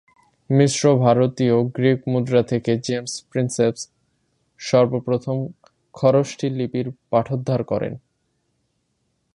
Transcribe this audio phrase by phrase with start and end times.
[0.49, 3.73] মিশ্র ভারতীয়-গ্রীক মুদ্রা থেকে James Prinsep
[4.59, 5.37] সর্বপ্রথম
[5.95, 7.93] খরোষ্ঠী লিপির পাঠোদ্ধার করেন।